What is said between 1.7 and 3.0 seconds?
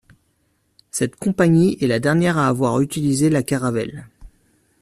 est la dernière à avoir